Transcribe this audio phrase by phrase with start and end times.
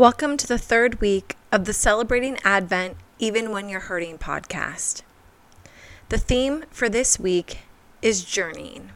[0.00, 5.02] Welcome to the third week of the Celebrating Advent Even When You're Hurting podcast.
[6.08, 7.58] The theme for this week
[8.00, 8.92] is journeying.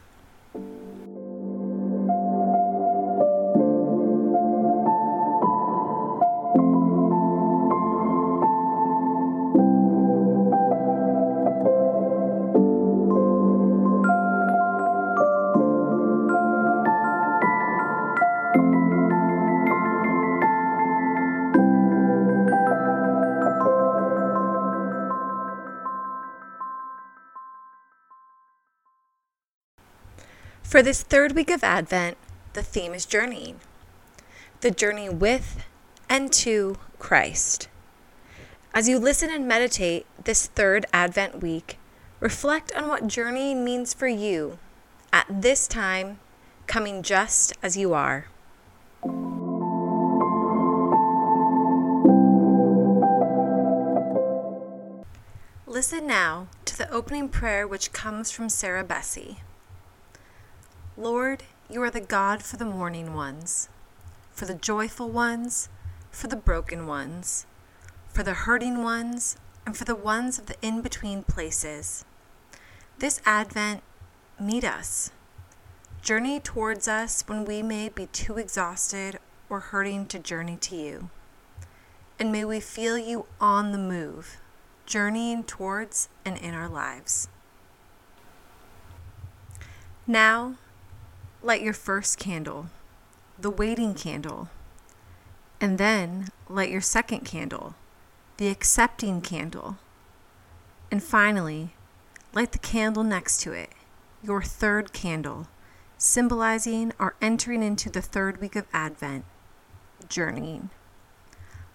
[30.75, 32.17] For this third week of Advent,
[32.55, 33.61] the theme is journeying.
[34.61, 35.64] The journey with
[36.09, 37.69] and to Christ.
[38.75, 41.78] As you listen and meditate this third Advent week,
[42.19, 44.59] reflect on what journeying means for you
[45.12, 46.19] at this time,
[46.67, 48.27] coming just as you are.
[55.69, 59.36] Listen now to the opening prayer which comes from Sarah Bessey.
[60.97, 63.69] Lord, you are the God for the mourning ones,
[64.31, 65.69] for the joyful ones,
[66.12, 67.47] for the broken ones,
[68.12, 72.05] for the hurting ones, and for the ones of the in between places.
[73.00, 73.83] This Advent,
[74.39, 75.11] meet us.
[76.00, 81.11] Journey towards us when we may be too exhausted or hurting to journey to you.
[82.20, 84.37] And may we feel you on the move,
[84.87, 87.28] journeying towards and in our lives.
[90.06, 90.55] Now,
[91.45, 92.69] light your first candle,
[93.39, 94.48] the waiting candle,
[95.61, 97.75] and then light your second candle,
[98.39, 99.77] the accepting candle.
[100.91, 101.75] And finally,
[102.33, 103.69] light the candle next to it,
[104.22, 105.48] your third candle,
[105.98, 109.27] symbolizing our entering into the third week of Advent,
[110.09, 110.70] journeying.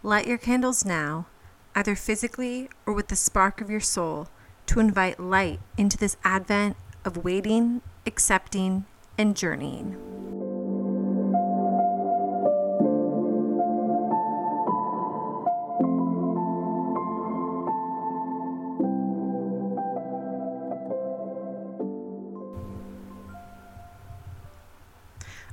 [0.02, 1.28] Light your candles now,
[1.76, 4.30] either physically or with the spark of your soul,
[4.66, 6.76] to invite light into this Advent
[7.06, 8.86] of waiting, accepting,
[9.20, 9.98] and journeying.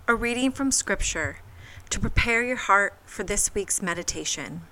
[0.09, 1.39] A reading from Scripture
[1.91, 4.63] to prepare your heart for this week's meditation.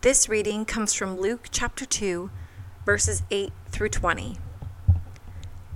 [0.00, 2.28] This reading comes from Luke chapter 2,
[2.84, 4.38] verses 8 through 20.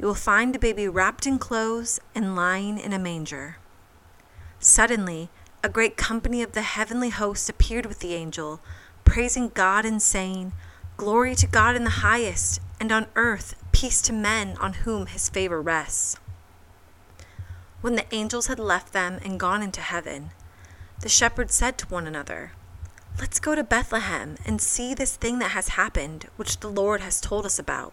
[0.00, 3.58] you will find a baby wrapped in clothes and lying in a manger.
[4.58, 5.28] Suddenly,
[5.62, 8.60] a great company of the heavenly host appeared with the angel,
[9.04, 10.54] praising God and saying,
[10.96, 15.28] Glory to God in the highest, and on earth peace to men on whom his
[15.28, 16.16] favor rests.
[17.82, 20.30] When the angels had left them and gone into heaven,
[21.02, 22.52] the shepherds said to one another,
[23.18, 27.20] Let's go to Bethlehem and see this thing that has happened, which the Lord has
[27.20, 27.92] told us about.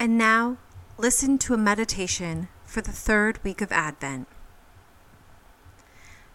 [0.00, 0.58] And now,
[0.96, 4.28] listen to a meditation for the third week of Advent.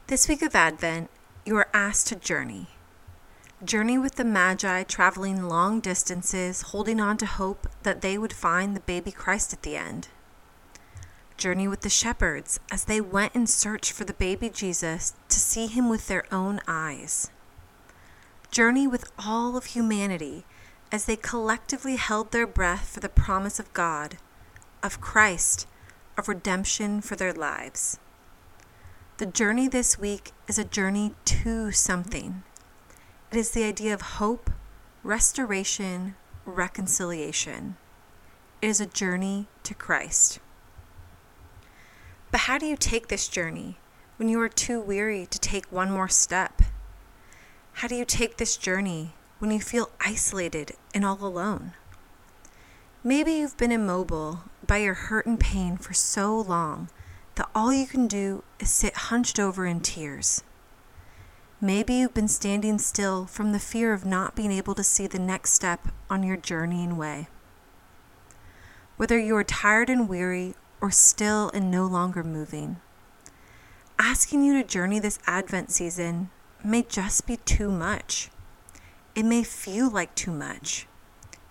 [0.08, 1.10] This week of Advent,
[1.46, 2.68] you are asked to journey.
[3.64, 8.76] Journey with the Magi traveling long distances, holding on to hope that they would find
[8.76, 10.10] the baby Christ at the end.
[11.38, 15.68] Journey with the shepherds as they went in search for the baby Jesus to see
[15.68, 17.32] him with their own eyes.
[18.52, 20.44] Journey with all of humanity
[20.94, 24.18] as they collectively held their breath for the promise of God,
[24.84, 25.66] of Christ,
[26.16, 27.98] of redemption for their lives.
[29.18, 32.44] The journey this week is a journey to something.
[33.32, 34.52] It is the idea of hope,
[35.02, 36.14] restoration,
[36.46, 37.76] reconciliation.
[38.62, 40.38] It is a journey to Christ.
[42.30, 43.80] But how do you take this journey
[44.18, 46.62] when you are too weary to take one more step?
[47.74, 51.74] How do you take this journey when you feel isolated and all alone?
[53.04, 56.88] Maybe you've been immobile by your hurt and pain for so long
[57.36, 60.46] that all you can do is sit hunched over in tears.
[61.60, 65.20] Maybe you've been standing still from the fear of not being able to see the
[65.20, 67.28] next step on your journeying way.
[68.96, 72.78] Whether you are tired and weary or still and no longer moving,
[74.00, 76.30] asking you to journey this Advent season
[76.64, 78.30] may just be too much.
[79.16, 80.88] It may feel like too much.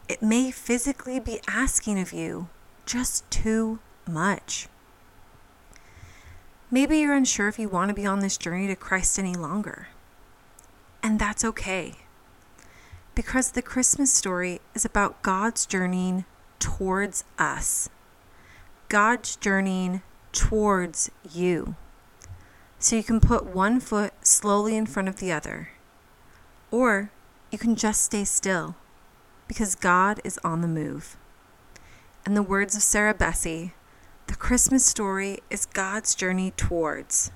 [0.08, 2.48] It may physically be asking of you
[2.86, 4.68] just too much.
[6.70, 9.88] Maybe you're unsure if you want to be on this journey to Christ any longer.
[11.02, 11.94] And that's okay.
[13.14, 16.24] Because the Christmas story is about God's journeying
[16.58, 17.90] towards us,
[18.88, 21.76] God's journeying towards you.
[22.78, 25.68] So you can put one foot slowly in front of the other,
[26.70, 27.10] or
[27.52, 28.74] you can just stay still
[29.46, 31.18] because God is on the move.
[32.24, 33.72] In the words of Sarah Bessey,
[34.26, 37.30] the Christmas story is God's journey towards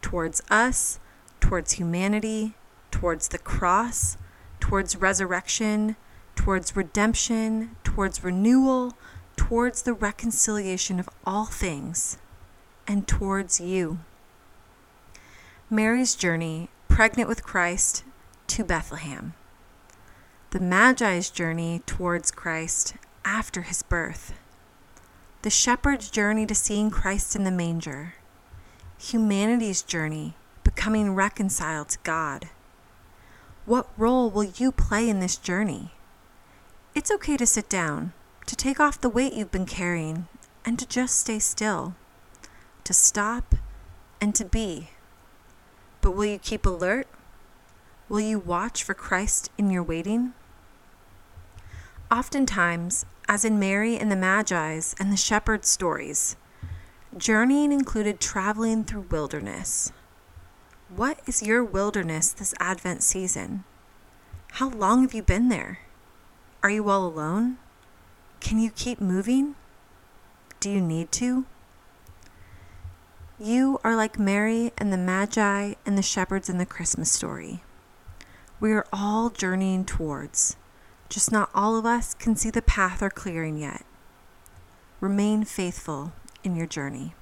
[0.00, 1.00] towards us,
[1.40, 2.54] towards humanity,
[2.90, 4.16] towards the cross,
[4.60, 5.96] towards resurrection,
[6.36, 8.92] towards redemption, towards renewal,
[9.36, 12.18] towards the reconciliation of all things,
[12.86, 13.98] and towards you.
[15.68, 18.04] Mary's journey, pregnant with Christ,
[18.48, 19.34] to Bethlehem
[20.50, 24.32] the Magi's journey towards Christ after his birth,
[25.42, 28.14] the shepherd's journey to seeing Christ in the manger,
[28.98, 32.48] humanity's journey becoming reconciled to God.
[33.66, 35.92] What role will you play in this journey?
[36.94, 38.14] It's okay to sit down,
[38.46, 40.28] to take off the weight you've been carrying,
[40.64, 41.94] and to just stay still,
[42.84, 43.54] to stop
[44.18, 44.88] and to be.
[46.00, 47.06] But will you keep alert?
[48.08, 50.32] Will you watch for Christ in your waiting?
[52.10, 56.34] Oftentimes, as in Mary and the Magi's and the shepherds' stories,
[57.14, 59.92] journeying included traveling through wilderness.
[60.88, 63.64] What is your wilderness this Advent season?
[64.52, 65.80] How long have you been there?
[66.62, 67.58] Are you all alone?
[68.40, 69.54] Can you keep moving?
[70.60, 71.44] Do you need to?
[73.38, 77.62] You are like Mary and the Magi and the shepherds in the Christmas story.
[78.60, 80.56] We are all journeying towards
[81.08, 83.84] just not all of us can see the path or clearing yet.
[85.00, 86.12] Remain faithful
[86.42, 87.14] in your journey.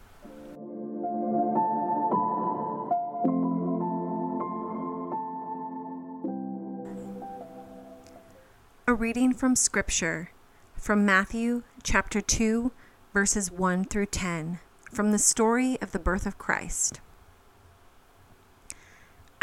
[8.89, 10.31] A reading from Scripture
[10.75, 12.73] from Matthew chapter 2,
[13.13, 14.59] verses 1 through 10,
[14.91, 17.01] from the story of the birth of Christ.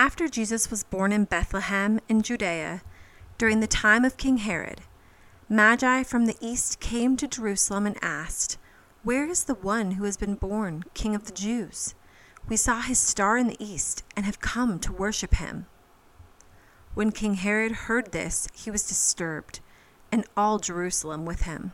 [0.06, 2.82] After Jesus was born in Bethlehem in Judea,
[3.38, 4.82] during the time of King Herod,
[5.48, 8.58] Magi from the east came to Jerusalem and asked,
[9.04, 11.96] Where is the one who has been born King of the Jews?
[12.50, 15.68] We saw his star in the east and have come to worship him.
[16.96, 19.62] When King Herod heard this, he was disturbed,
[20.12, 21.72] and all Jerusalem with him.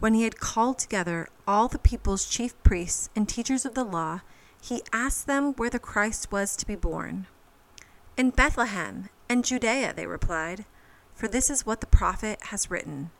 [0.00, 4.22] When he had called together all the people's chief priests and teachers of the law,
[4.60, 7.26] he asked them where the Christ was to be born.
[8.16, 10.64] In Bethlehem and Judea, they replied,
[11.18, 13.10] for this is what the prophet has written.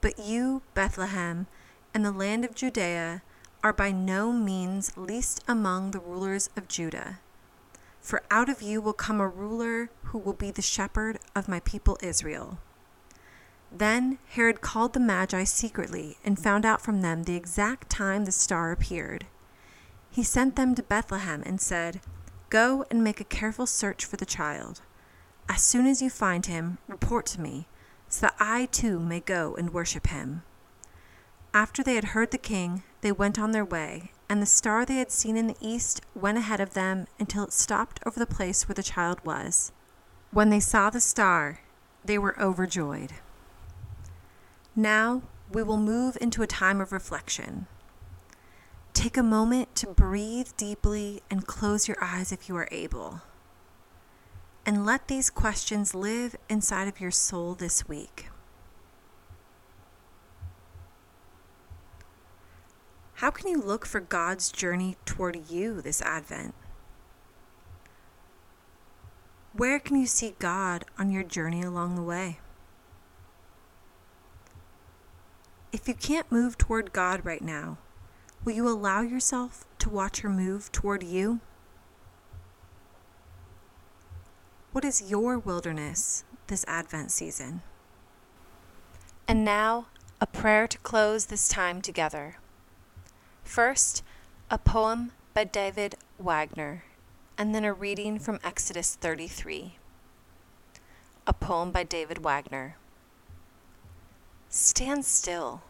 [0.00, 1.48] But you, Bethlehem,
[1.92, 3.22] and the land of Judea,
[3.64, 7.18] are by no means least among the rulers of Judah.
[8.00, 11.58] For out of you will come a ruler who will be the shepherd of my
[11.60, 12.58] people Israel.
[13.72, 18.32] Then Herod called the Magi secretly and found out from them the exact time the
[18.32, 19.26] star appeared.
[20.14, 22.00] He sent them to Bethlehem and said,
[22.48, 24.80] Go and make a careful search for the child.
[25.48, 27.66] As soon as you find him, report to me,
[28.08, 30.44] so that I too may go and worship him.
[31.52, 34.98] After they had heard the king, they went on their way, and the star they
[34.98, 38.68] had seen in the east went ahead of them until it stopped over the place
[38.68, 39.72] where the child was.
[40.30, 41.58] When they saw the star,
[42.04, 43.14] they were overjoyed.
[44.76, 47.66] Now we will move into a time of reflection.
[49.04, 53.20] Take a moment to breathe deeply and close your eyes if you are able
[54.64, 58.28] and let these questions live inside of your soul this week.
[63.16, 66.54] How can you look for God's journey toward you this Advent?
[69.52, 72.38] Where can you see God on your journey along the way?
[75.72, 77.76] If you can't move toward God right now,
[78.44, 81.40] will you allow yourself to watch her move toward you?
[84.72, 87.62] What is your wilderness this Advent season?
[89.26, 89.86] And now,
[90.20, 92.36] a prayer to close this time together.
[93.42, 94.02] First,
[94.50, 96.84] a poem by David Wagoner,
[97.38, 99.76] and then a reading from Exodus 33.
[101.26, 102.76] A poem by David Wagoner.
[104.50, 105.62] Stand still.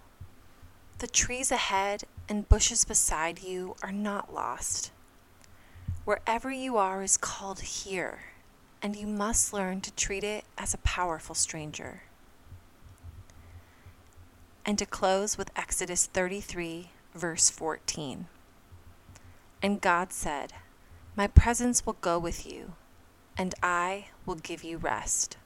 [0.99, 4.91] The trees ahead and bushes beside you are not lost.
[6.05, 8.21] Wherever you are is called here,
[8.83, 12.03] and you must learn to treat it as a powerful stranger.
[14.67, 18.27] And to close with Exodus 33, verse 14.
[19.63, 20.53] And God said,
[21.17, 22.73] My presence will go with you,
[23.37, 25.37] and I will give you rest.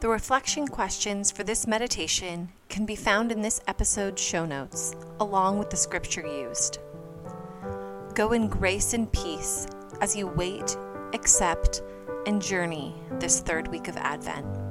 [0.00, 5.58] The reflection questions for this meditation can be found in this episode's show notes, along
[5.58, 6.78] with the scripture used.
[8.14, 9.66] Go in grace and peace
[10.00, 10.76] as you wait,
[11.14, 11.82] accept,
[12.26, 14.67] and journey this third week of Advent.